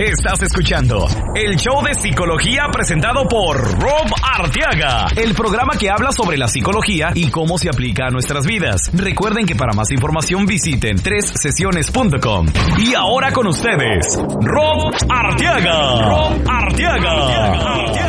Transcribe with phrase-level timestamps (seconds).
[0.00, 6.38] Estás escuchando el show de psicología presentado por Rob Arteaga, el programa que habla sobre
[6.38, 8.90] la psicología y cómo se aplica a nuestras vidas.
[8.94, 12.46] Recuerden que para más información visiten sesiones.com.
[12.78, 16.08] Y ahora con ustedes, Rob Arteaga.
[16.08, 17.74] Rob Arteaga.
[17.74, 17.92] Arteaga.
[17.92, 18.00] ¿Qué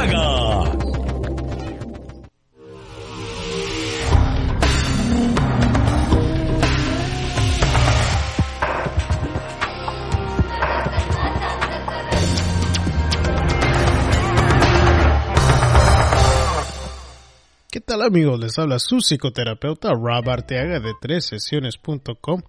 [18.02, 18.40] amigos?
[18.40, 22.42] Les habla su psicoterapeuta Rob Arteaga de tres sesiones.com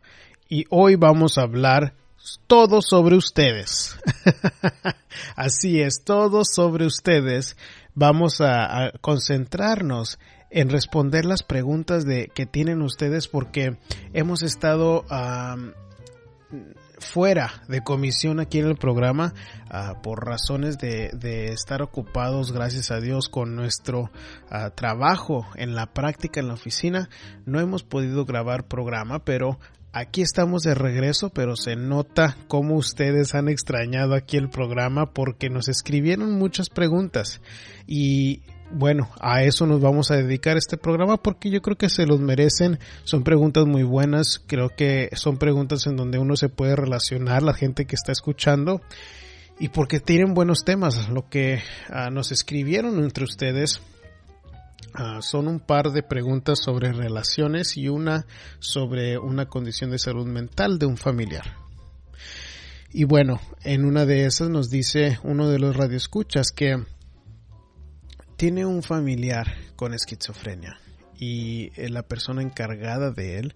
[0.48, 1.94] y hoy vamos a hablar
[2.46, 3.98] todo sobre ustedes.
[5.36, 7.56] Así es, todo sobre ustedes.
[7.94, 10.18] Vamos a, concentrarnos
[10.50, 13.78] en responder las preguntas de que tienen ustedes porque
[14.12, 15.04] hemos estado
[17.02, 19.34] fuera de comisión aquí en el programa
[19.70, 24.10] uh, por razones de, de, estar ocupados, gracias a Dios, con nuestro
[24.50, 27.10] uh, trabajo en la práctica en la oficina.
[27.44, 29.58] No hemos podido grabar programa, pero
[29.92, 35.50] aquí estamos de regreso, pero se nota cómo ustedes han extrañado aquí el programa porque
[35.50, 37.40] nos escribieron muchas preguntas
[37.86, 42.06] y bueno, a eso nos vamos a dedicar este programa porque yo creo que se
[42.06, 42.78] los merecen.
[43.04, 44.42] Son preguntas muy buenas.
[44.46, 48.80] Creo que son preguntas en donde uno se puede relacionar, la gente que está escuchando.
[49.58, 51.08] Y porque tienen buenos temas.
[51.08, 53.80] Lo que uh, nos escribieron entre ustedes
[54.98, 58.26] uh, son un par de preguntas sobre relaciones y una
[58.58, 61.56] sobre una condición de salud mental de un familiar.
[62.94, 66.84] Y bueno, en una de esas nos dice uno de los radioescuchas que
[68.36, 70.78] tiene un familiar con esquizofrenia
[71.18, 73.54] y eh, la persona encargada de él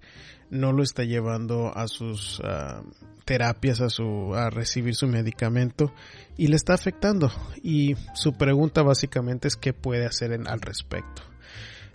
[0.51, 2.89] no lo está llevando a sus uh,
[3.25, 5.93] terapias, a su a recibir su medicamento
[6.37, 7.33] y le está afectando.
[7.63, 11.23] Y su pregunta básicamente es qué puede hacer en, al respecto.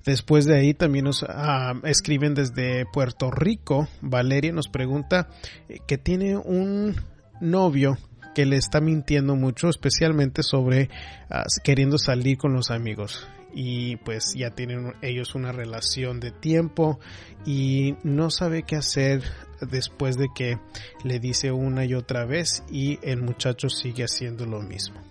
[0.05, 3.87] Después de ahí también nos uh, escriben desde Puerto Rico.
[4.01, 5.29] Valeria nos pregunta
[5.69, 6.95] eh, que tiene un
[7.39, 7.97] novio
[8.33, 10.89] que le está mintiendo mucho, especialmente sobre
[11.29, 13.27] uh, queriendo salir con los amigos.
[13.53, 16.99] Y pues ya tienen ellos una relación de tiempo
[17.45, 19.23] y no sabe qué hacer
[19.59, 20.57] después de que
[21.03, 25.01] le dice una y otra vez y el muchacho sigue haciendo lo mismo.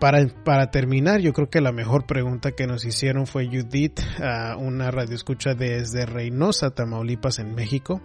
[0.00, 4.58] Para, para, terminar, yo creo que la mejor pregunta que nos hicieron fue Judith, uh,
[4.58, 8.00] una radioescucha desde Reynosa, Tamaulipas, en México,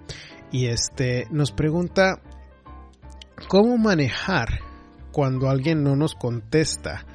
[0.51, 2.22] y este nos pregunta
[3.47, 4.59] cómo manejar
[5.12, 7.06] cuando alguien no nos contesta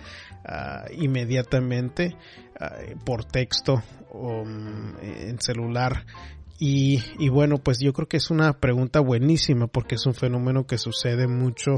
[0.44, 2.16] uh, inmediatamente
[2.60, 6.06] uh, por texto o um, en celular.
[6.58, 10.66] Y, y, bueno, pues yo creo que es una pregunta buenísima porque es un fenómeno
[10.66, 11.76] que sucede mucho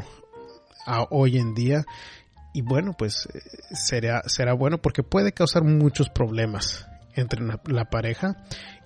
[1.11, 1.85] hoy en día.
[2.53, 3.29] Y bueno, pues
[3.73, 8.37] será, será bueno porque puede causar muchos problemas entre la pareja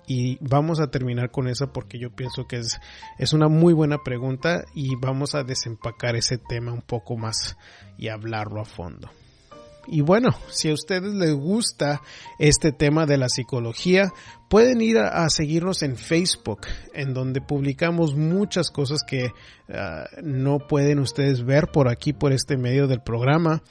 [0.07, 2.79] y vamos a terminar con esa porque yo pienso que es,
[3.19, 7.57] es una muy buena pregunta y vamos a desempacar ese tema un poco más
[7.97, 9.09] y hablarlo a fondo.
[9.89, 12.01] Y bueno, si a ustedes les gusta
[12.39, 14.11] este tema de la psicología,
[14.49, 16.61] pueden ir a, seguirnos en Facebook,
[16.93, 19.27] en donde publicamos muchas cosas que
[19.69, 23.63] uh, no pueden ustedes ver por aquí, por este medio del programa.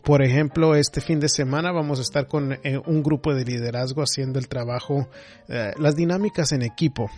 [0.00, 4.02] Por ejemplo, este fin de semana vamos a estar con eh, un grupo de liderazgo
[4.02, 5.08] haciendo el trabajo,
[5.48, 7.10] eh, las dinámicas en equipo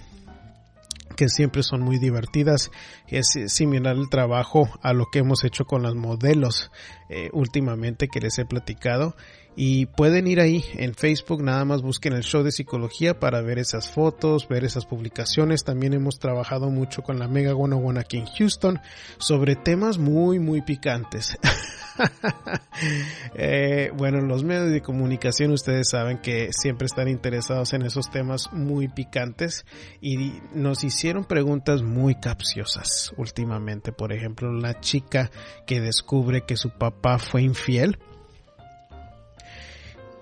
[1.14, 2.72] que siempre son muy divertidas.
[3.06, 6.72] Es similar el trabajo a lo que hemos hecho con los modelos
[7.08, 9.14] eh, últimamente que les he platicado.
[9.56, 13.58] Y pueden ir ahí en Facebook, nada más busquen el show de psicología para ver
[13.58, 15.62] esas fotos, ver esas publicaciones.
[15.62, 18.80] También hemos trabajado mucho con la Mega 101 aquí en Houston
[19.18, 21.38] sobre temas muy, muy picantes.
[23.36, 28.52] eh, bueno, los medios de comunicación ustedes saben que siempre están interesados en esos temas
[28.52, 29.64] muy picantes
[30.00, 33.92] y nos hicieron preguntas muy capciosas últimamente.
[33.92, 35.30] Por ejemplo, la chica
[35.66, 37.98] que descubre que su papá fue infiel.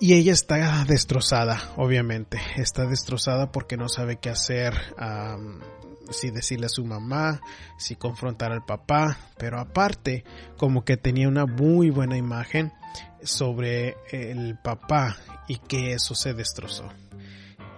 [0.03, 2.41] Y ella está destrozada, obviamente.
[2.57, 4.75] Está destrozada porque no sabe qué hacer.
[6.11, 7.41] Si decirle a su mamá,
[7.79, 10.25] si confrontar al papá, pero aparte
[10.57, 12.73] como que tenía una muy buena imagen
[13.23, 16.91] sobre el papá y que eso se destrozó.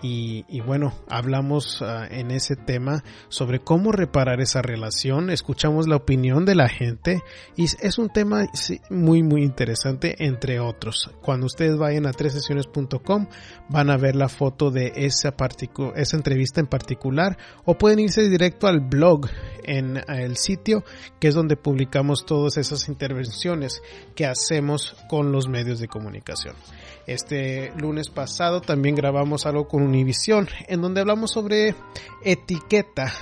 [0.07, 6.45] Y, bueno, hablamos uh, en ese tema sobre cómo reparar esa relación, escuchamos la opinión
[6.45, 7.23] de la gente
[7.57, 8.45] y es un tema
[8.91, 11.11] muy muy interesante entre otros.
[11.23, 13.29] Cuando ustedes vayan a tresesiones.com
[13.71, 15.35] van a ver la foto de esa,
[15.95, 19.31] esa entrevista en particular o pueden irse directo al blog
[19.63, 20.85] en el sitio
[21.19, 23.81] que es donde publicamos todas esas intervenciones
[24.15, 26.57] que hacemos con los medios de comunicación.
[27.07, 31.75] Este lunes pasado también grabamos algo con Univision en donde hablamos sobre
[32.23, 33.13] etiqueta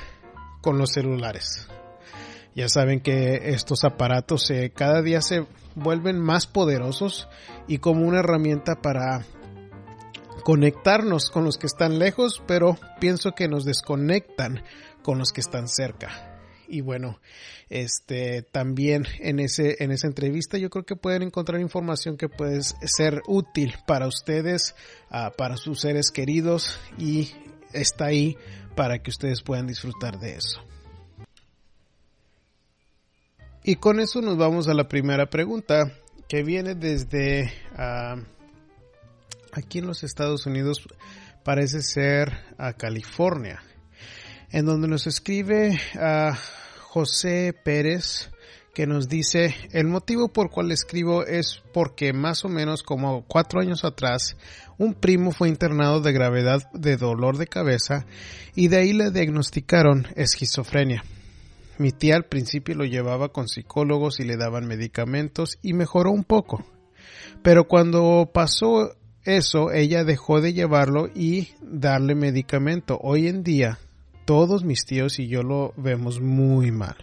[0.60, 1.68] con los celulares.
[2.54, 7.28] Ya saben que estos aparatos eh, cada día se vuelven más poderosos
[7.66, 9.24] y como una herramienta para
[10.44, 14.62] conectarnos con los que están lejos, pero pienso que nos desconectan
[15.02, 16.31] con los que están cerca
[16.72, 17.20] y bueno,
[17.68, 22.62] este también en ese en esa entrevista yo creo que pueden encontrar información que puede
[22.62, 24.74] ser útil para ustedes,
[25.10, 27.30] uh, para sus seres queridos y
[27.74, 28.38] está ahí
[28.74, 30.62] para que ustedes puedan disfrutar de eso.
[33.62, 35.92] Y con eso nos vamos a la primera pregunta
[36.26, 38.18] que viene desde uh,
[39.52, 40.88] aquí en los Estados Unidos
[41.44, 43.62] parece ser a California
[44.52, 46.38] en donde nos escribe a
[46.80, 48.30] José Pérez
[48.74, 53.60] que nos dice el motivo por cual escribo es porque más o menos como cuatro
[53.60, 54.36] años atrás
[54.78, 58.06] un primo fue internado de gravedad de dolor de cabeza
[58.54, 61.02] y de ahí le diagnosticaron esquizofrenia.
[61.78, 66.24] Mi tía al principio lo llevaba con psicólogos y le daban medicamentos y mejoró un
[66.24, 66.64] poco.
[67.42, 68.94] Pero cuando pasó
[69.24, 72.98] eso, ella dejó de llevarlo y darle medicamento.
[73.02, 73.78] Hoy en día
[74.24, 76.96] todos mis tíos y yo lo vemos muy mal.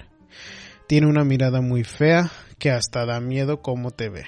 [0.87, 4.25] Tiene una mirada muy fea que hasta da miedo cómo te ve.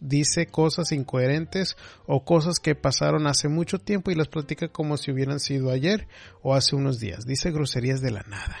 [0.00, 1.76] Dice cosas incoherentes
[2.06, 6.06] o cosas que pasaron hace mucho tiempo y las platica como si hubieran sido ayer
[6.42, 7.26] o hace unos días.
[7.26, 8.56] Dice groserías de la nada.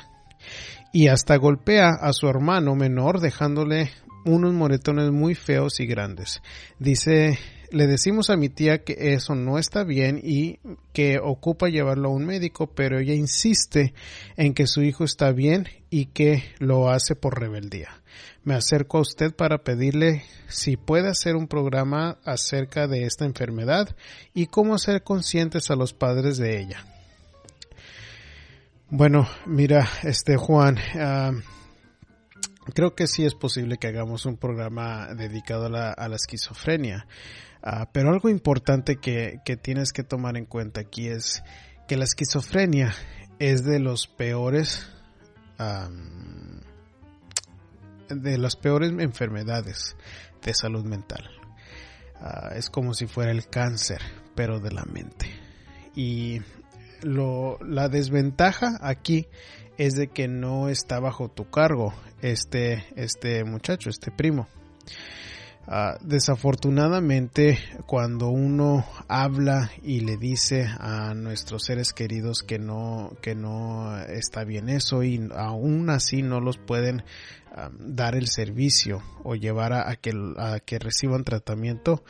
[0.92, 3.90] Y hasta golpea a su hermano menor dejándole
[4.24, 6.42] unos moretones muy feos y grandes.
[6.78, 7.38] Dice
[7.70, 10.58] le decimos a mi tía que eso no está bien y
[10.92, 13.94] que ocupa llevarlo a un médico, pero ella insiste
[14.36, 18.02] en que su hijo está bien y que lo hace por rebeldía.
[18.44, 23.94] Me acerco a usted para pedirle si puede hacer un programa acerca de esta enfermedad
[24.32, 26.84] y cómo hacer conscientes a los padres de ella.
[28.90, 31.38] Bueno, mira, este Juan, uh,
[32.72, 37.06] creo que sí es posible que hagamos un programa dedicado a la esquizofrenia.
[37.62, 41.42] Uh, pero algo importante que, que, tienes que tomar en cuenta aquí es
[41.88, 42.94] que la esquizofrenia
[43.38, 44.88] es de los peores
[48.08, 49.96] de las peores enfermedades
[50.44, 51.28] de salud mental.
[52.20, 54.00] Uh, es como si fuera el cáncer,
[54.34, 55.26] pero de la mente.
[55.94, 56.40] Y
[57.02, 59.26] lo, la desventaja aquí
[59.78, 64.48] es de que no está bajo tu cargo este, este muchacho, este primo.
[65.68, 73.34] Uh, desafortunadamente, cuando uno habla y le dice a nuestros seres queridos que no, que
[73.34, 77.04] no está bien eso y aún así no los pueden
[77.78, 82.04] dar el servicio o llevar a, a, que, a, que, reciban tratamiento,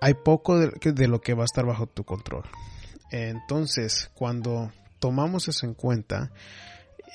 [0.00, 2.44] hay poco de, de lo que va a estar bajo tu control.
[3.10, 6.32] Entonces, cuando tomamos eso en cuenta,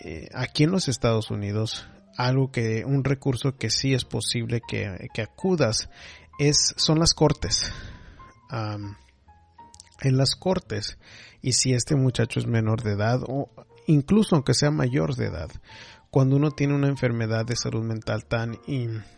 [0.03, 1.87] eh, aquí en los Estados Unidos
[2.19, 5.89] algo que, un recurso que sí es posible que, que acudas
[6.37, 7.71] es, son las cortes.
[10.01, 10.97] En las cortes,
[11.41, 13.49] y si este muchacho es menor de edad, o
[13.87, 15.49] incluso aunque sea mayor de edad,
[16.11, 18.59] cuando uno tiene una enfermedad de salud mental tan,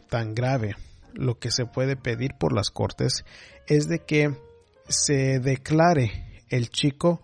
[0.09, 0.75] tan grave,
[1.13, 3.25] lo que se puede pedir por las cortes
[3.67, 4.35] es de que
[4.87, 7.23] se declare el chico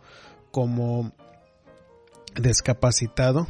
[0.50, 1.13] como
[2.36, 3.48] discapacitado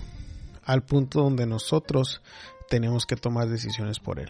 [0.68, 2.22] al punto donde nosotros
[2.70, 4.30] tenemos que tomar decisiones por él.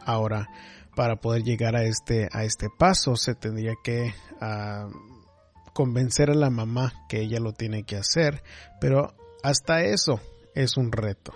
[0.00, 0.48] Ahora,
[0.96, 4.90] para poder llegar a este, a este paso, se tendría que uh,
[5.74, 8.42] convencer a la mamá que ella lo tiene que hacer,
[8.80, 10.18] pero hasta eso
[10.54, 11.34] es un reto.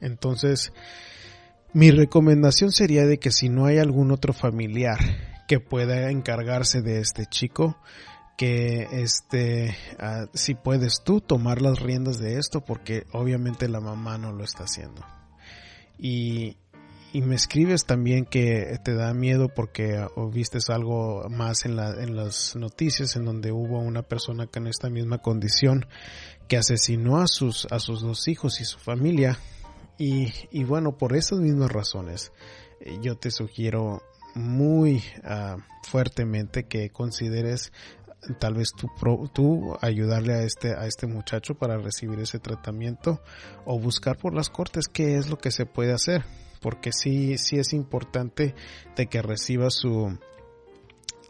[0.00, 0.72] Entonces,
[1.74, 4.98] mi recomendación sería de que si no hay algún otro familiar
[5.46, 7.76] que pueda encargarse de este chico,
[8.36, 14.18] que este uh, si puedes tú tomar las riendas de esto porque obviamente la mamá
[14.18, 15.02] no lo está haciendo.
[15.98, 16.58] Y,
[17.12, 22.02] y me escribes también que te da miedo porque uh, viste algo más en, la,
[22.02, 25.86] en las noticias en donde hubo una persona en esta misma condición
[26.48, 29.38] que asesinó a sus a sus dos hijos y su familia.
[29.98, 32.30] Y, y bueno por esas mismas razones
[32.80, 34.02] eh, yo te sugiero
[34.36, 37.72] muy uh, fuertemente que consideres
[38.34, 38.68] tal vez
[39.32, 43.20] tú, ayudarle a este, a este muchacho para recibir ese tratamiento
[43.64, 46.24] o buscar por las cortes qué es lo que se puede hacer.
[46.60, 48.54] Porque sí, sí es importante
[48.96, 50.18] de que reciba su,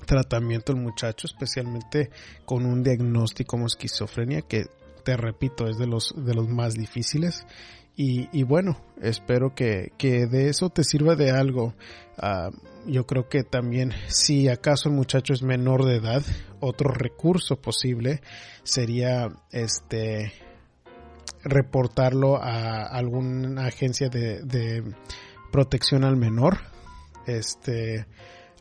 [0.06, 2.10] tratamiento el muchacho, especialmente
[2.44, 4.66] con un diagnóstico como esquizofrenia, que
[5.04, 7.46] te repito, es de los, de los más difíciles.
[7.98, 11.74] Y, bueno, espero que, que, de eso te sirva de algo.
[12.18, 12.50] Ah,
[12.86, 16.22] yo creo que también, si acaso el muchacho es menor de edad,
[16.60, 18.20] otro recurso posible
[18.64, 20.32] sería este
[21.42, 24.84] reportarlo a alguna agencia de, de
[25.50, 26.58] protección al menor.
[27.26, 28.06] Este,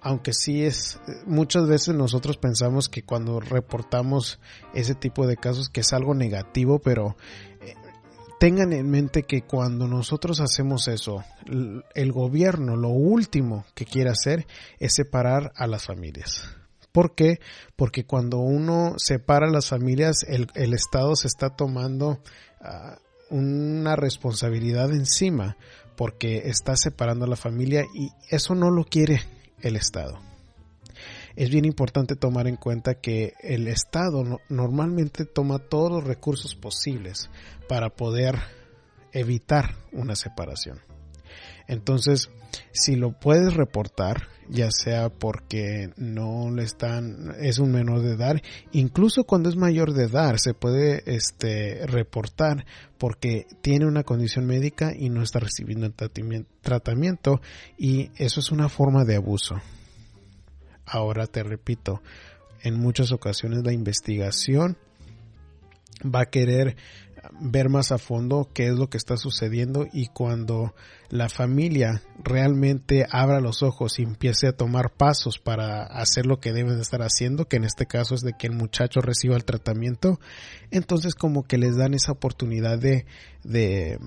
[0.01, 4.39] aunque sí es, muchas veces nosotros pensamos que cuando reportamos
[4.74, 7.18] ese tipo de casos que es algo negativo, pero
[8.46, 11.24] tengan en mente que cuando nosotros hacemos eso,
[11.96, 14.46] el gobierno lo último que quiere hacer
[14.78, 16.48] es separar a las familias.
[16.92, 17.40] ¿Por qué?
[17.75, 22.20] Porque cuando uno separa a las familias, el, Estado se está tomando
[22.62, 23.00] ah,
[23.32, 25.58] una responsabilidad encima
[25.96, 29.22] porque está separando a la familia y eso no lo quiere
[29.62, 30.20] el Estado.
[31.36, 37.30] Es bien importante tomar en cuenta que el Estado normalmente toma todos los recursos posibles
[37.68, 38.36] para poder
[39.12, 40.80] evitar una separación.
[41.68, 42.30] Entonces,
[42.72, 48.42] si lo puedes reportar, ya sea porque no le están, es un menor de edad,
[48.72, 52.65] incluso cuando es mayor de edad, se puede este, reportar
[52.98, 55.92] porque tiene una condición médica y no está recibiendo
[56.62, 57.42] tratamiento
[57.77, 59.56] y eso es una forma de abuso.
[60.86, 62.01] Ahora te repito,
[62.62, 64.77] en muchas ocasiones la investigación
[66.04, 66.75] va a querer
[67.39, 70.74] ver más a fondo qué es lo que está sucediendo y cuando
[71.10, 76.51] la familia realmente abra los ojos y empiece a tomar pasos para hacer lo que
[76.51, 80.20] deben estar haciendo, que en este caso es de que el muchacho reciba el tratamiento,
[80.72, 83.05] entonces como que les dan esa oportunidad de,
[83.44, 84.00] de,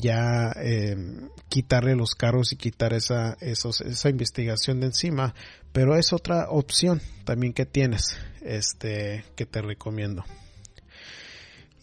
[0.00, 5.34] ya em, quitarle los carros y quitar esa, esos, esa investigación de encima,
[5.72, 10.24] pero es otra opción también que tienes, este, que te recomiendo.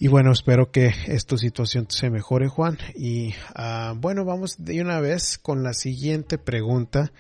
[0.01, 2.79] Y bueno, espero que esta situación se mejore, Juan.
[2.95, 7.11] Y uh, bueno, vamos de una vez con la siguiente pregunta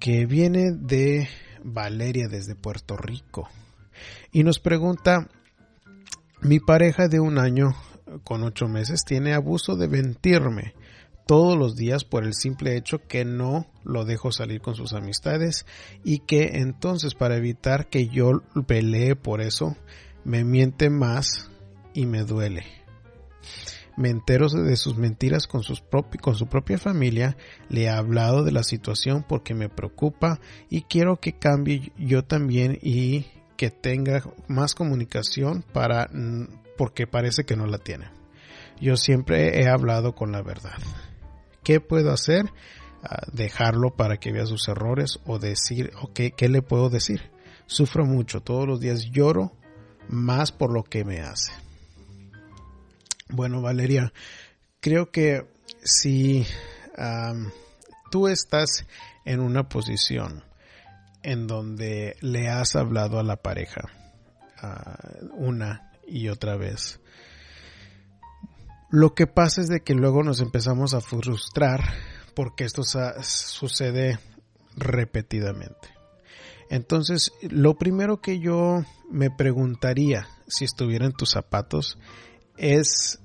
[0.00, 1.28] que viene de
[1.62, 3.50] Valeria desde Puerto Rico.
[4.32, 5.28] Y nos pregunta,
[6.40, 7.74] mi pareja de un año
[8.24, 10.72] con ocho meses tiene abuso de mentirme
[11.26, 15.66] todos los días por el simple hecho que no lo dejo salir con sus amistades
[16.04, 19.76] y que entonces para evitar que yo pelee por eso
[20.24, 21.49] me miente más
[21.94, 22.64] y me duele.
[23.96, 25.76] Me entero de sus mentiras con, su
[26.46, 27.36] propia familia,
[27.68, 32.78] le he hablado de la situación porque me preocupa y quiero que cambie yo también
[32.80, 36.08] y que tenga más comunicación para
[36.78, 38.06] porque parece que no la tiene.
[38.80, 40.78] Yo siempre he hablado con la verdad.
[41.62, 42.46] ¿Qué puedo hacer?
[43.02, 47.30] Ah, dejarlo para que vea sus errores o decir, ok, ¿qué le puedo decir?
[47.66, 49.52] Sufro mucho, todos los días lloro
[50.08, 51.52] más por lo que me hace.
[53.32, 54.12] Bueno, Valeria,
[54.80, 55.46] creo que
[55.82, 56.44] si
[58.10, 58.86] tú estás
[59.24, 60.42] en una posición
[61.22, 63.82] en donde le has hablado a la pareja
[65.32, 67.00] una y otra vez,
[68.90, 71.80] lo que pasa es de que luego nos empezamos a frustrar
[72.34, 74.18] porque esto sucede
[74.76, 75.88] repetidamente.
[76.68, 81.98] Entonces, lo primero que yo me preguntaría si estuviera en tus zapatos
[82.60, 83.18] es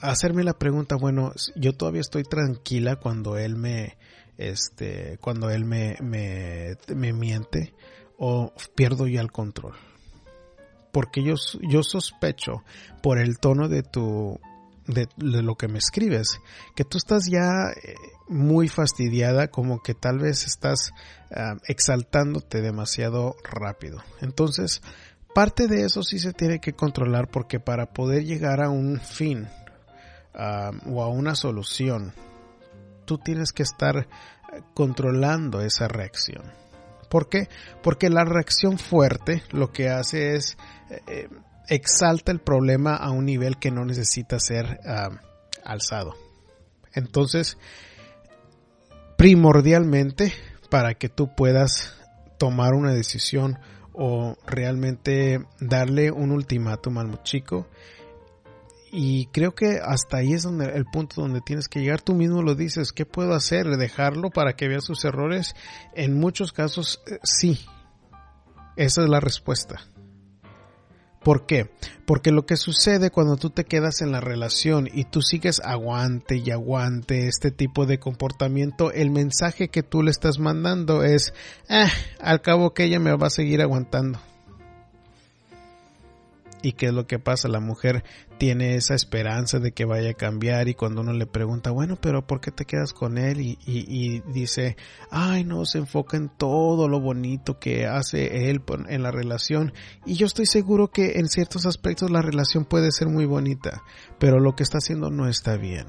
[0.00, 3.98] hacerme la pregunta, bueno, yo todavía estoy tranquila cuando él me,
[4.38, 7.74] este, cuando él me, me, me miente
[8.18, 9.74] o pierdo ya el control.
[10.92, 11.34] Porque yo,
[11.68, 12.62] yo sospecho
[13.02, 14.38] por el tono de tu,
[14.86, 16.40] de, lo que me escribes,
[16.76, 17.94] que tú estás ya eh,
[18.28, 20.92] muy fastidiada, como que tal vez estás
[21.34, 24.02] ah, exaltándote demasiado rápido.
[24.20, 24.82] Entonces,
[25.34, 29.48] Parte de eso sí se tiene que controlar porque para poder llegar a un fin
[30.34, 32.12] o a una solución,
[33.04, 34.08] tú tienes que estar
[34.74, 36.52] controlando esa reacción.
[37.08, 37.48] ¿Por qué?
[37.82, 40.56] Porque la reacción fuerte lo que hace es
[41.06, 41.28] eh,
[41.68, 44.80] exalta el problema a un nivel que no necesita ser
[45.64, 46.14] alzado.
[46.94, 47.58] Entonces,
[49.16, 50.32] primordialmente,
[50.70, 51.94] para que tú puedas
[52.38, 53.58] tomar una decisión
[53.92, 57.68] o realmente darle un ultimátum al chico.
[58.90, 62.02] Y creo que hasta ahí es donde el punto donde tienes que llegar.
[62.02, 63.66] Tú mismo lo dices, ¿qué puedo hacer?
[63.66, 65.54] ¿Dejarlo para que vea sus errores?
[65.94, 67.58] En muchos casos eh, sí.
[68.76, 69.80] Esa es la respuesta.
[71.24, 71.70] ¿Por qué?
[72.04, 76.36] Porque lo que sucede cuando tú te quedas en la relación y tú sigues aguante
[76.36, 81.32] y aguante este tipo de comportamiento, el mensaje que tú le estás mandando es,
[81.68, 84.18] ah, al cabo que ella me va a seguir aguantando.
[86.62, 87.48] ¿Y qué es lo que pasa?
[87.48, 88.04] La mujer
[88.38, 92.24] tiene esa esperanza de que vaya a cambiar y cuando uno le pregunta, bueno, pero
[92.26, 93.40] ¿por qué te quedas con él?
[93.40, 94.76] Y, y, dice,
[95.10, 99.72] ay, no, se enfoca en todo lo bonito que hace él en la relación.
[100.06, 103.82] Y yo estoy seguro que en ciertos aspectos la relación puede ser muy bonita,
[104.18, 105.88] pero lo que está haciendo no está bien.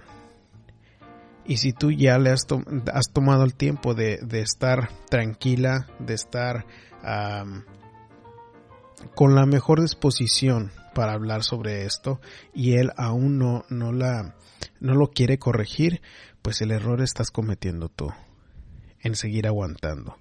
[1.46, 2.48] Y si tú ya le has,
[2.94, 6.66] has tomado el tiempo de, de, estar tranquila, de estar
[9.16, 12.20] con la mejor disposición para hablar sobre esto
[12.54, 14.36] y él aún no, no, la,
[14.80, 16.02] no lo quiere corregir,
[16.42, 18.12] pues el error estás cometiendo tú
[19.02, 20.18] en seguir aguantando,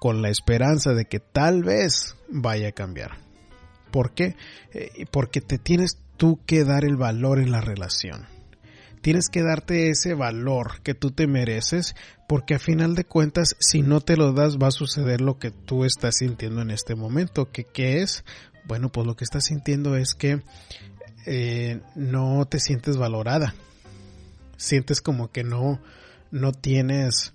[0.00, 3.18] con la esperanza de que tal vez vaya a cambiar.
[3.90, 4.36] ¿Por qué?
[4.72, 8.31] Eh, porque te tienes tú que dar el valor en la relación
[9.02, 11.94] tienes que darte ese valor que tú te mereces,
[12.26, 15.50] porque a final de cuentas, si no te lo das, va a suceder lo que
[15.50, 17.50] tú estás sintiendo en este momento.
[17.50, 18.24] ¿Que, ¿Qué es?
[18.64, 20.40] Bueno, pues lo que estás sintiendo es que
[21.26, 23.54] eh, no te sientes valorada.
[24.56, 25.80] Sientes como que no,
[26.30, 27.34] no tienes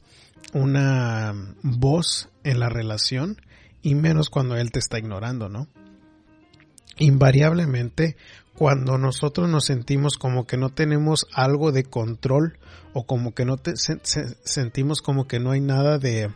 [0.53, 3.41] una voz en la relación
[3.81, 5.67] y menos cuando él te está ignorando, ¿no?
[6.97, 8.15] Invariablemente
[8.58, 12.58] cuando nosotros nos sentimos como que no tenemos algo de control
[12.92, 16.32] o como que no te, sentimos como que no hay nada de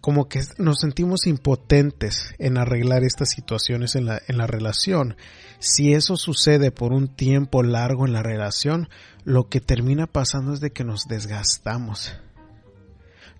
[0.00, 5.16] como que nos sentimos impotentes en arreglar estas situaciones en la, en la relación.
[5.60, 8.88] Si eso sucede por un tiempo largo en la relación,
[9.22, 12.18] lo que termina pasando es de que nos desgastamos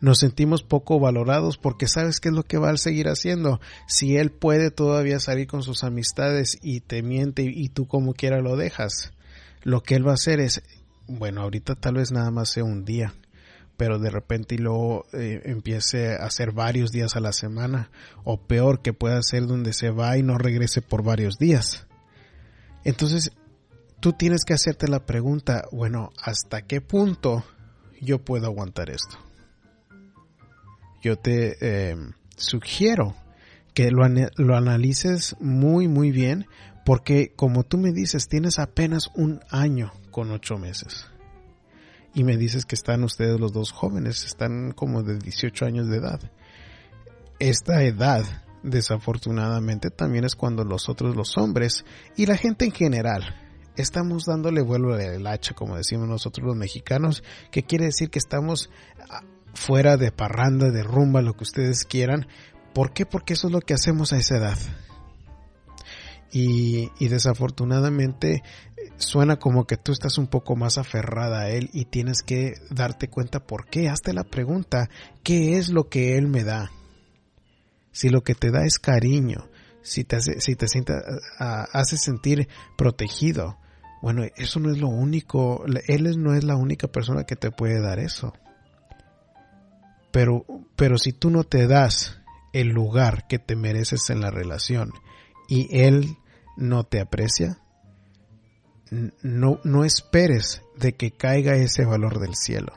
[0.00, 3.60] nos sentimos poco valorados porque sabes qué es lo que va a seguir haciendo.
[3.86, 8.40] Si él puede todavía salir con sus amistades y te miente y tú como quiera
[8.40, 9.12] lo dejas,
[9.62, 10.62] lo que él va a hacer es,
[11.06, 13.14] bueno, ahorita tal vez nada más sea un día,
[13.76, 17.90] pero de repente y luego eh, empiece a hacer varios días a la semana,
[18.24, 21.86] o peor que pueda ser donde se va y no regrese por varios días.
[22.84, 23.32] Entonces,
[24.00, 27.44] tú tienes que hacerte la pregunta, bueno, ¿hasta qué punto
[28.00, 29.25] yo puedo aguantar esto?
[31.06, 31.96] Yo te eh,
[32.36, 33.14] sugiero
[33.74, 34.02] que lo,
[34.36, 36.46] lo analices muy muy bien
[36.84, 41.06] porque como tú me dices tienes apenas un año con ocho meses
[42.12, 45.98] y me dices que están ustedes los dos jóvenes, están como de 18 años de
[45.98, 46.18] edad.
[47.38, 48.24] Esta edad,
[48.62, 51.84] desafortunadamente, también es cuando los otros, los hombres
[52.16, 53.22] y la gente en general,
[53.76, 58.70] estamos dándole vuelo al hacha, como decimos nosotros los mexicanos, que quiere decir que estamos
[59.56, 62.26] fuera de parranda, de rumba, lo que ustedes quieran.
[62.72, 63.06] ¿Por qué?
[63.06, 64.58] Porque eso es lo que hacemos a esa edad.
[66.30, 68.42] Y, desafortunadamente
[68.98, 73.08] suena como que tú estás un poco más aferrada a él y tienes que darte
[73.08, 73.88] cuenta por qué.
[73.88, 74.90] Hazte la pregunta,
[75.22, 76.70] ¿qué es lo que él me da?
[77.92, 79.48] Si lo que te da es cariño,
[79.80, 81.02] si te hace, si te sienta,
[81.38, 83.56] hace sentir protegido,
[84.02, 87.80] bueno, eso no es lo único, él no es la única persona que te puede
[87.80, 88.34] dar eso.
[90.16, 92.16] Pero, pero si tú no te das
[92.54, 94.92] el lugar que te mereces en la relación
[95.46, 96.16] y él
[96.56, 97.58] no te aprecia,
[99.20, 102.72] no, no esperes de que caiga ese valor del cielo.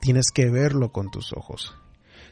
[0.00, 1.74] Tienes que verlo con tus ojos.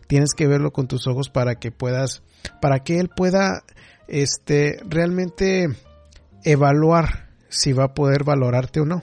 [0.07, 2.23] Tienes que verlo con tus ojos para que puedas,
[2.63, 3.65] para que él pueda,
[4.09, 5.67] este, realmente
[6.43, 9.03] evaluar si va a poder valorarte o no.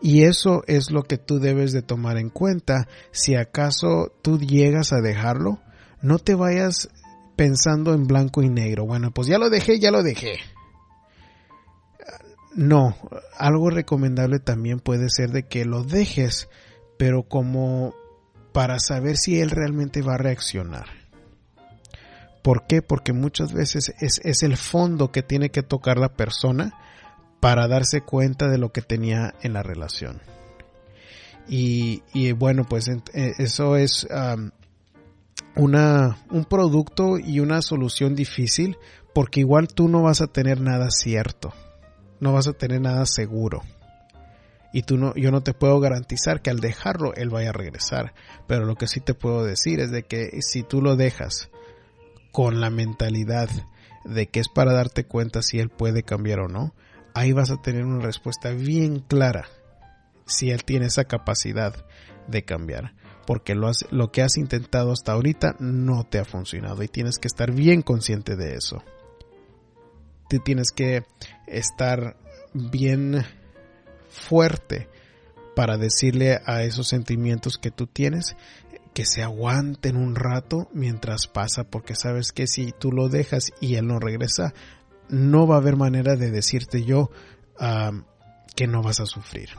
[0.00, 2.88] Y eso es lo que tú debes de tomar en cuenta.
[3.10, 5.60] Si acaso tú llegas a dejarlo,
[6.02, 6.90] no te vayas
[7.36, 8.86] pensando en blanco y negro.
[8.86, 10.38] Bueno, pues ya lo dejé, ya lo dejé.
[12.54, 12.96] No,
[13.36, 16.48] algo recomendable también puede ser de que lo dejes,
[16.98, 17.94] pero como
[18.52, 20.86] para saber si él realmente va a reaccionar.
[22.42, 22.82] ¿Por qué?
[22.82, 26.74] Porque muchas veces es, es el fondo que tiene que tocar la persona
[27.44, 30.22] para darse cuenta de lo que tenía en la relación.
[31.46, 32.00] Y,
[32.32, 34.08] bueno, pues eh, eso es
[35.54, 38.78] una, un producto y una solución difícil
[39.12, 41.52] porque igual tú no vas a tener nada cierto,
[42.18, 43.60] no vas a tener nada seguro.
[44.72, 48.14] Y tú no, yo no te puedo garantizar que al dejarlo él vaya a regresar.
[48.46, 51.50] Pero lo que sí te puedo decir es de que si tú lo dejas
[52.32, 53.50] con la mentalidad
[54.06, 56.72] de que es para darte cuenta si él puede cambiar o no,
[57.14, 59.48] ahí vas a tener una respuesta bien clara
[60.26, 61.74] si él tiene esa capacidad
[62.28, 62.94] de cambiar.
[63.26, 67.28] Porque lo, lo que has intentado hasta ahorita no te ha funcionado y tienes que
[67.28, 68.82] estar bien consciente de eso.
[70.28, 71.04] Tú tienes que
[71.46, 72.16] estar
[72.52, 73.24] bien
[74.08, 74.88] fuerte
[75.56, 78.36] para decirle a esos sentimientos que tú tienes
[78.94, 83.74] que se aguanten un rato mientras pasa, porque sabes que si tú lo dejas y
[83.74, 84.54] él no regresa,
[85.08, 87.10] no va a haber manera de decirte yo
[88.56, 89.50] que no vas a sufrir.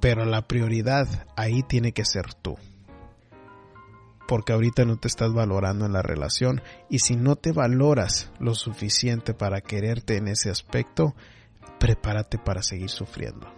[0.00, 2.56] Pero la prioridad ahí tiene que ser tú.
[4.28, 8.54] Porque ahorita no te estás valorando en la relación y si no te valoras lo
[8.54, 11.14] suficiente para quererte en ese aspecto,
[11.78, 13.57] prepárate para seguir sufriendo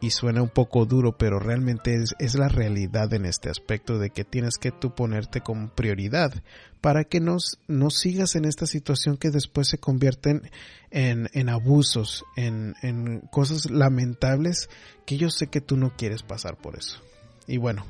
[0.00, 4.24] y suena un poco duro, pero realmente es, la realidad en este aspecto de que
[4.24, 6.32] tienes que tú ponerte como prioridad
[6.80, 10.50] para que no, no sigas en esta situación que después se convierten
[10.90, 14.68] en, en abusos, en, en cosas lamentables
[15.06, 17.00] que yo sé que tú no quieres pasar por eso.
[17.46, 17.86] Y bueno,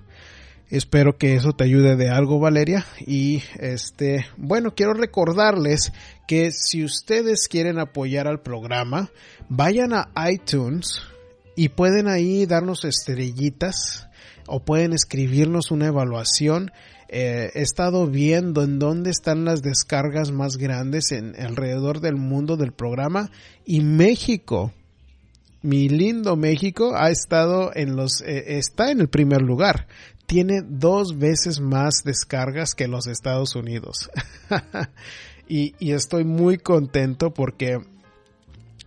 [0.69, 2.85] Espero que eso te ayude de algo, Valeria.
[3.07, 5.92] Y este, bueno, quiero recordarles
[6.27, 9.11] que si ustedes quieren apoyar al programa,
[9.49, 11.03] vayan a iTunes,
[11.57, 14.07] y pueden ahí darnos estrellitas
[14.47, 16.71] o pueden escribirnos una evaluación.
[17.09, 22.57] Eh, he estado viendo en dónde están las descargas más grandes en alrededor del mundo
[22.57, 23.31] del programa
[23.64, 24.73] y México,
[25.62, 29.87] mi lindo México, ha estado en los, eh, está en el primer lugar.
[30.27, 34.11] Tiene dos veces más descargas que los Estados Unidos.
[35.49, 37.79] y, y estoy muy contento porque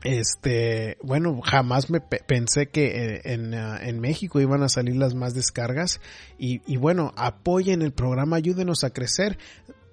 [0.04, 5.14] este, bueno, jamás me pensé que eh, en, ah, en, México iban a salir las
[5.14, 6.00] más descargas
[6.38, 9.38] y, y, bueno, apoyen el programa, ayúdenos a crecer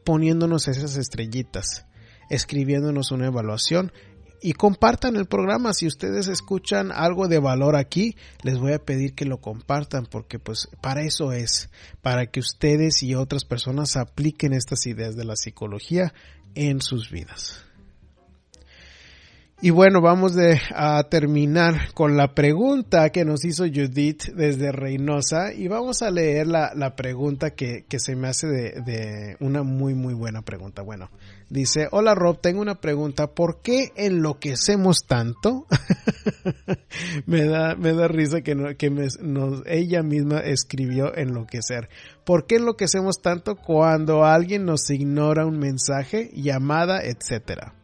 [0.05, 1.87] poniéndonos esas estrellitas,
[2.31, 3.92] escribiéndonos una evaluación
[4.40, 5.73] y compartan el programa.
[5.73, 10.38] Si ustedes escuchan algo de valor aquí, les voy a pedir que lo compartan porque
[10.38, 11.71] pues para eso es,
[12.03, 16.14] para que ustedes y otras personas apliquen estas ideas de la psicología
[16.55, 17.64] en sus vidas.
[19.62, 25.55] Y bueno, vamos de, a terminar con la pregunta que nos hizo Judith desde Reynosa
[25.55, 29.62] y vamos a leer la, la pregunta que, que, se me hace de, de, una
[29.62, 30.83] muy muy buena pregunta.
[30.83, 31.11] Bueno,
[31.49, 35.66] dice, hola Rob, tengo una pregunta, ¿por qué enloquecemos tanto?
[37.27, 39.07] me, da, me da risa que, no, que me,
[39.64, 41.88] ella misma escribió enloquecer.
[42.27, 47.76] ¿Por qué enloquecemos tanto cuando alguien nos ignora un mensaje, llamada, etcétera?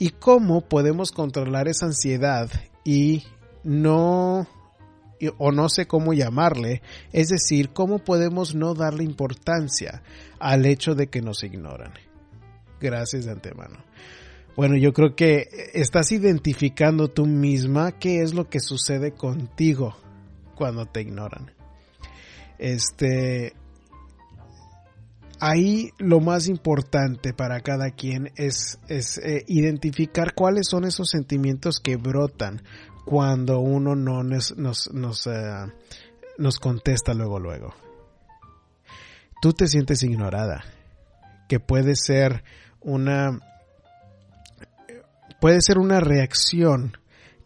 [0.00, 2.50] Y cómo podemos controlar esa ansiedad
[2.84, 3.24] y
[3.62, 4.48] no
[5.36, 6.80] o no sé cómo llamarle,
[7.12, 10.02] es decir, cómo podemos no darle importancia
[10.38, 11.92] al hecho de que nos ignoran.
[12.80, 13.84] Gracias de antemano.
[14.56, 19.94] Bueno, yo creo que estás identificando tú misma qué es lo que sucede contigo
[20.54, 21.52] cuando te ignoran.
[22.58, 23.52] Este,
[25.40, 31.96] ahí lo más importante para cada quien es, eh, identificar cuáles son esos sentimientos que
[31.96, 32.62] brotan
[33.04, 35.66] cuando uno no nos, nos, nos, eh,
[36.38, 37.74] nos contesta luego luego.
[39.40, 40.62] Tú te sientes ignorada,
[41.48, 42.44] que puede ser
[42.80, 43.40] una
[45.40, 46.98] puede ser una reacción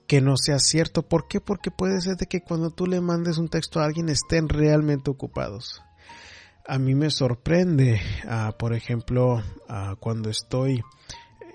[0.09, 1.03] que no sea cierto.
[1.03, 1.41] ¿Por qué?
[1.41, 5.11] Porque puede ser de que cuando tú le mandes un texto a alguien estén realmente
[5.11, 5.81] ocupados
[6.67, 9.37] a mí me sorprende, uh, por ejemplo,
[9.69, 10.83] uh, cuando estoy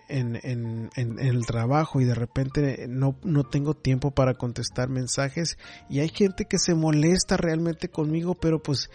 [0.08, 5.58] en, en, en, el trabajo y de repente no, no tengo tiempo para contestar mensajes
[5.89, 8.89] y hay gente que se molesta realmente conmigo, pero pues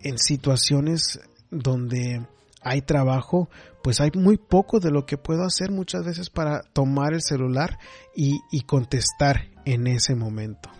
[0.00, 1.20] en situaciones
[1.50, 2.26] donde
[2.62, 3.48] hay trabajo,
[3.82, 7.78] pues hay muy poco de lo que puedo hacer muchas veces para tomar el celular
[8.14, 10.70] y, y contestar en ese momento.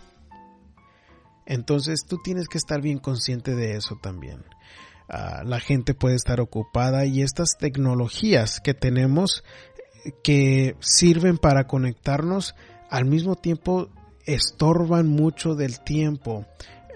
[1.45, 4.43] Entonces tú tienes que estar bien consciente de eso también.
[5.09, 9.43] Ah, la gente puede estar ocupada y estas tecnologías que tenemos
[10.23, 12.55] que sirven para conectarnos
[12.89, 13.89] al mismo tiempo
[14.25, 16.45] estorban mucho del tiempo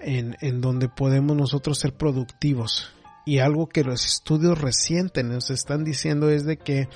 [0.00, 2.92] en, en donde podemos nosotros ser productivos.
[3.26, 6.88] Y algo que los estudios recientes nos están diciendo es de que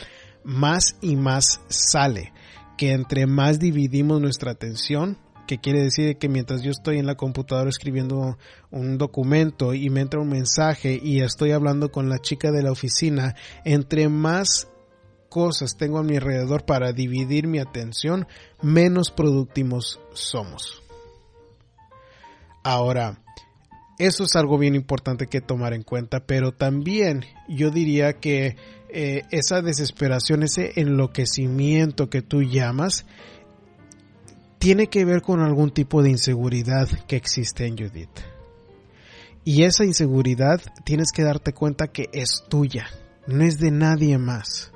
[0.45, 2.33] más y más sale,
[2.79, 7.17] que entre más dividimos nuestra atención, que quiere decir que mientras yo estoy en la
[7.17, 8.39] computadora escribiendo
[8.71, 12.73] un documento y me entra un mensaje y estoy hablando con la chica de la
[12.73, 14.69] oficina, entre más
[15.29, 18.27] cosas tengo a mi alrededor para dividir mi atención,
[18.61, 20.83] menos productivos somos.
[22.63, 23.23] Ahora,
[23.99, 28.57] eso es algo bien importante que tomar en cuenta, pero también yo diría que
[28.89, 33.07] eh, esa desesperación, ese enloquecimiento que tú llamas,
[34.63, 38.21] tiene que ver con algún tipo de inseguridad que existe en Judith.
[39.45, 42.87] Y esa inseguridad tienes que darte cuenta que es tuya,
[43.27, 44.71] no es de nadie más.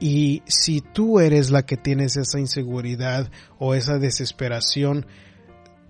[0.00, 5.06] Y si tú eres la que tienes esa inseguridad o esa desesperación,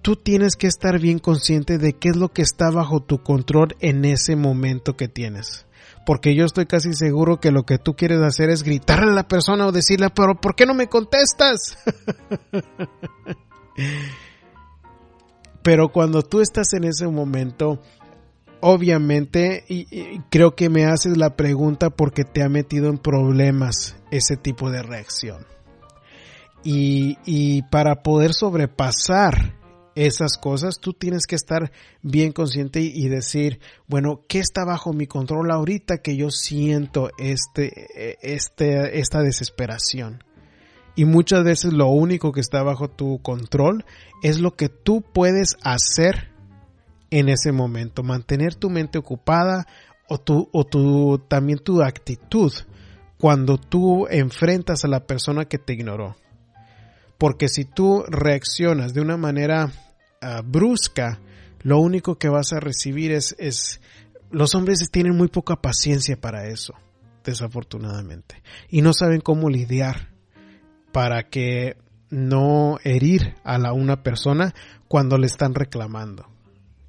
[0.02, 3.76] tú tienes que estar bien consciente de qué es lo que está bajo tu control
[3.80, 5.64] en ese momento que tienes.
[6.10, 9.28] Porque yo estoy casi seguro que lo que tú quieres hacer es gritarle a la
[9.28, 11.78] persona o decirle, pero ¿por qué no me contestas?
[15.62, 17.80] pero cuando tú estás en ese momento,
[18.58, 24.36] obviamente, y, creo que me haces la pregunta porque te ha metido en problemas ese
[24.36, 25.46] tipo de reacción.
[26.64, 29.59] Y, y para poder sobrepasar
[30.00, 35.06] esas cosas, tú tienes que estar bien consciente y, decir, bueno, ¿qué está bajo mi
[35.06, 40.24] control ahorita que yo siento este, este, esta desesperación?
[40.96, 43.84] Y muchas veces lo único que está bajo tu control
[44.22, 46.30] es lo que tú puedes hacer
[47.10, 49.66] en ese momento, mantener tu mente ocupada
[50.08, 50.20] o
[50.52, 52.52] o también tu actitud
[53.20, 56.16] cuando tú enfrentas a la persona que te ignoró.
[57.18, 59.70] Porque si tú reaccionas de una manera
[60.20, 61.20] ah, brusca,
[61.62, 63.80] lo único que vas a recibir es, es,
[64.30, 66.74] los hombres tienen muy poca paciencia para eso,
[67.24, 70.10] desafortunadamente, y no saben cómo lidiar
[70.92, 71.76] para que
[72.10, 74.54] no herir a la una persona
[74.88, 76.26] cuando le están reclamando.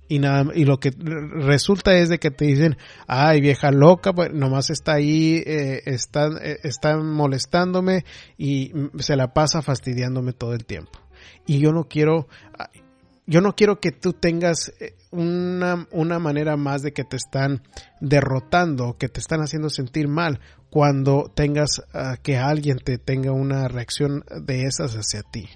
[0.08, 2.76] Y nada y lo que resulta es de que te dicen
[3.08, 8.04] ay vieja loca pues nomás está ahí eh, está, eh, está molestándome
[8.38, 11.00] y se la pasa fastidiándome todo el tiempo
[11.46, 12.28] y yo no quiero
[13.28, 17.62] yo no quiero que tú tengas eh, una, una manera más de que te están
[18.00, 23.68] derrotando, que te están haciendo sentir mal cuando tengas uh, que alguien te tenga una
[23.68, 25.50] reacción de esas hacia ti.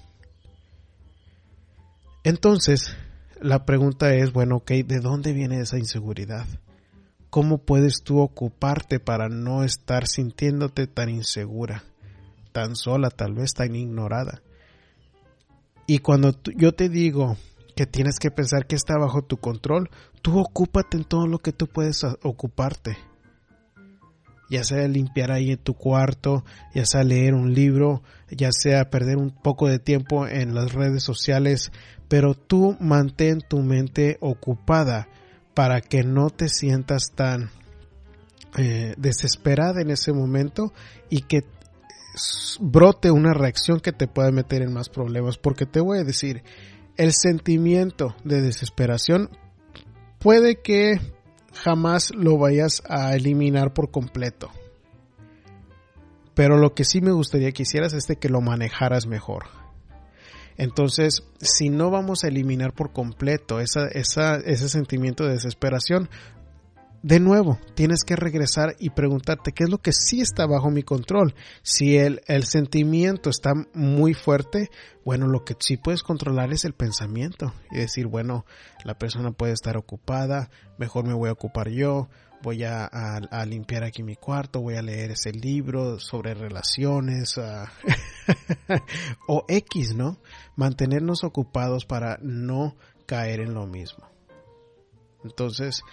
[2.24, 2.96] Entonces,
[3.42, 6.46] la pregunta es, bueno, ok, ¿de dónde viene esa inseguridad?
[7.30, 11.84] ¿Cómo puedes tú ocuparte para no estar sintiéndote tan insegura,
[12.52, 14.42] tan sola, tal vez tan ignorada?
[15.88, 17.38] Y cuando yo te digo
[17.76, 19.90] que tienes que pensar que está bajo tu control,
[20.22, 22.98] tú ocúpate en todo lo que tú puedes ocuparte.
[24.50, 29.18] Ya sea limpiar ahí en tu cuarto, ya sea leer un libro, ya sea perder
[29.18, 31.72] un poco de tiempo en las redes sociales,
[32.08, 35.08] pero tú mantén tu mente ocupada
[35.56, 37.50] para que no te sientas tan
[38.58, 40.72] eh, desesperada en ese momento
[41.10, 41.44] y que
[42.60, 45.38] brote una reacción que te pueda meter en más problemas.
[45.38, 46.44] Porque te voy a decir,
[46.98, 49.30] el sentimiento de desesperación
[50.20, 51.00] puede que
[51.54, 54.50] jamás lo vayas a eliminar por completo.
[56.34, 59.46] Pero lo que sí me gustaría que hicieras es que lo manejaras mejor.
[60.58, 66.10] Entonces, si no vamos a eliminar por completo ese sentimiento de desesperación,
[67.06, 70.82] de nuevo, tienes que regresar y preguntarte qué es lo que sí está bajo mi
[70.82, 71.36] control.
[71.62, 74.72] Si el, el, sentimiento está muy fuerte,
[75.04, 78.48] bueno, lo que sí puedes controlar es el pensamiento y decir, bueno,
[78.84, 82.10] la persona puede estar ocupada, mejor me voy a ocupar yo,
[82.42, 87.36] voy a, a, limpiar aquí mi cuarto, voy a leer ese libro sobre relaciones
[89.28, 90.18] o X, ¿no?
[90.56, 94.10] Mantenernos ocupados para no caer en lo mismo.
[95.24, 95.84] Entonces,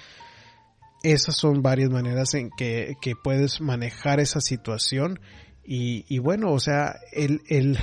[1.03, 5.21] esas son varias maneras en que, puedes manejar esa situación
[5.65, 7.79] y, bueno, o sea, el, el,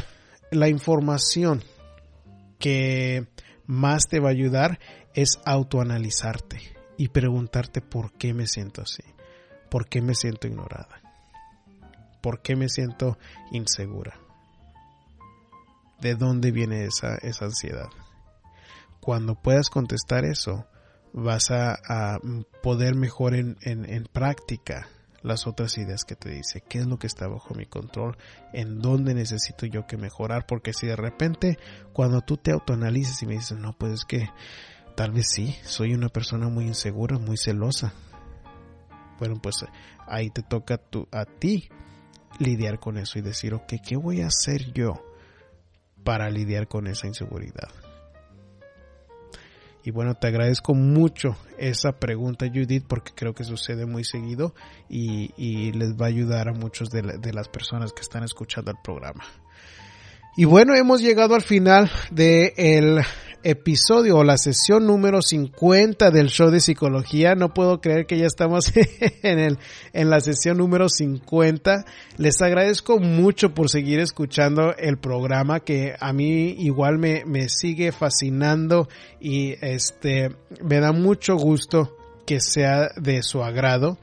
[0.52, 1.64] la información
[2.60, 3.28] que
[3.66, 4.80] más te va a ayudar
[5.14, 6.60] es autoanalizarte
[6.98, 9.04] y preguntarte por qué me siento así,
[9.70, 11.02] por qué me siento ignorada,
[12.22, 13.18] por qué me siento
[13.52, 14.20] insegura,
[16.02, 17.90] de dónde viene esa, esa ansiedad.
[19.00, 20.66] Cuando puedas contestar eso,
[21.14, 22.20] vas a,
[22.62, 24.88] poder mejor en, en, práctica
[25.22, 28.18] las otras ideas que te dice, qué es lo que está bajo mi control,
[28.54, 31.58] en dónde necesito yo que mejorar, porque si de repente
[31.94, 34.30] cuando tú te autoanalices y me dices, no, pues es que
[34.96, 37.94] tal vez sí, soy una persona muy insegura, muy celosa,
[39.20, 39.66] bueno, pues
[40.08, 40.80] ahí te toca
[41.12, 41.70] a ti
[42.40, 44.94] lidiar con eso y decir, ok, ¿qué voy a hacer yo
[46.06, 47.70] para lidiar con esa inseguridad?
[49.84, 54.54] Y bueno, te agradezco mucho esa pregunta, Judith, porque creo que sucede muy seguido
[54.90, 59.24] y, les va a ayudar a muchos de, las personas que están escuchando el programa.
[60.40, 63.02] Y bueno, hemos llegado al final del
[63.44, 67.36] episodio o la sesión número 50 del show de psicología.
[67.36, 68.72] No puedo creer que ya estamos
[69.22, 69.60] en, el,
[69.92, 71.84] en la sesión número 50.
[72.16, 77.92] Les agradezco mucho por seguir escuchando el programa que a mí igual me, me sigue
[77.92, 78.88] fascinando
[79.20, 83.98] y este me da mucho gusto que sea de su agrado.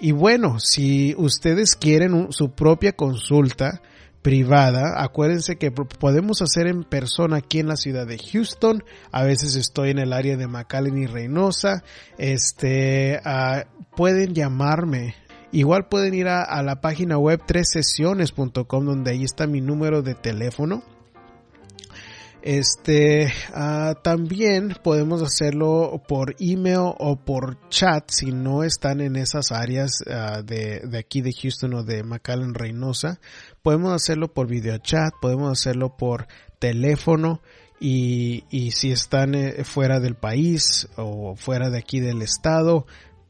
[0.00, 3.82] Y bueno, si ustedes quieren su propia consulta,
[4.24, 5.04] privada.
[5.04, 8.82] Acuérdense que podemos hacer en persona aquí en la ciudad de Houston.
[9.12, 11.84] A veces estoy en el área de McAllen y Reynosa.
[12.16, 15.14] Este, uh, pueden llamarme.
[15.52, 20.14] Igual pueden ir a, a la página web sesiones.com donde ahí está mi número de
[20.14, 20.82] teléfono.
[22.46, 29.50] Este, uh, también podemos hacerlo por email o por chat si no están en esas
[29.50, 33.18] áreas uh, de, de, aquí de Houston o de McAllen Reynosa.
[33.62, 36.26] Podemos hacerlo por video chat, podemos hacerlo por
[36.58, 37.40] teléfono
[37.80, 42.84] y, y si están eh, fuera del país o fuera de aquí del estado,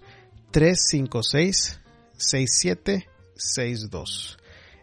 [0.51, 1.81] 356
[2.19, 4.39] 6762.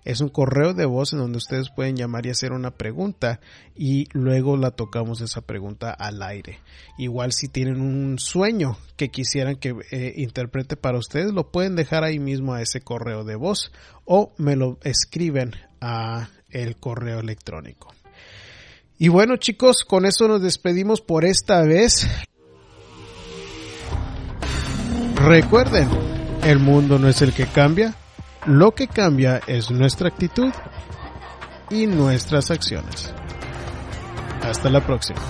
[0.05, 3.39] Es un correo de voz en donde ustedes pueden llamar y hacer una pregunta
[3.75, 6.59] y luego la tocamos esa pregunta al aire.
[6.97, 12.03] Igual si tienen un sueño que quisieran que eh, interprete para ustedes, lo pueden dejar
[12.03, 13.71] ahí mismo a ese correo de voz
[14.05, 17.93] o me lo escriben a el correo electrónico.
[18.97, 22.07] Y bueno chicos, con eso nos despedimos por esta vez.
[25.15, 25.87] Recuerden,
[26.43, 27.95] el mundo no es el que cambia,
[28.45, 30.51] lo que cambia es nuestra actitud
[31.69, 33.13] y nuestras acciones.
[34.41, 35.21] Hasta la próxima.